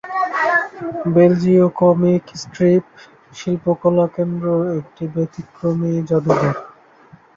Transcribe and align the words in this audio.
বেলিজীয় 1.13 1.65
comic 1.79 2.23
strip 2.41 2.85
শিল্পকলা 3.33 4.05
কেন্দ্র 4.15 4.45
একটি 4.79 5.03
ব্যতিক্রমী 5.13 5.91
জাদুঘর। 6.09 6.55